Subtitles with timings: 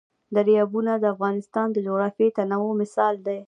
[0.35, 3.37] دریابونه د افغانستان د جغرافیوي تنوع مثال دی.